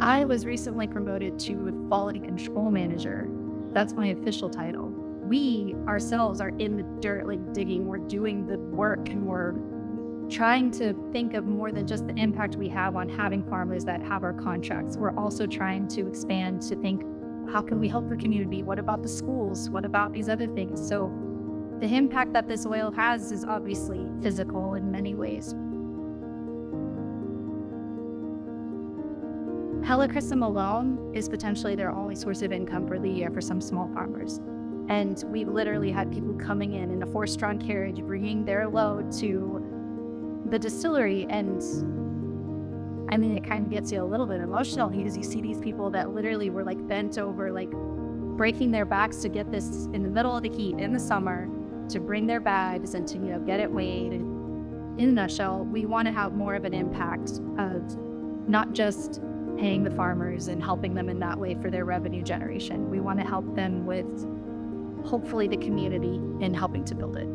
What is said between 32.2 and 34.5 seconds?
of income for the year for some small farmers.